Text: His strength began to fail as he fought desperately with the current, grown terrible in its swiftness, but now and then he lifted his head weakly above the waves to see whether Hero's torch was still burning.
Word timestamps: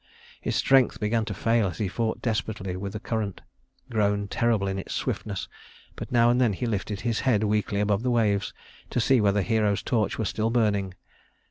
His 0.41 0.55
strength 0.55 0.99
began 0.99 1.25
to 1.25 1.33
fail 1.35 1.67
as 1.67 1.77
he 1.77 1.87
fought 1.87 2.23
desperately 2.23 2.75
with 2.75 2.93
the 2.93 2.99
current, 2.99 3.41
grown 3.91 4.27
terrible 4.27 4.67
in 4.67 4.79
its 4.79 4.95
swiftness, 4.95 5.47
but 5.95 6.11
now 6.11 6.31
and 6.31 6.41
then 6.41 6.53
he 6.53 6.65
lifted 6.65 7.01
his 7.01 7.19
head 7.19 7.43
weakly 7.43 7.79
above 7.79 8.01
the 8.01 8.09
waves 8.09 8.51
to 8.89 8.99
see 8.99 9.21
whether 9.21 9.43
Hero's 9.43 9.83
torch 9.83 10.17
was 10.17 10.27
still 10.27 10.49
burning. 10.49 10.95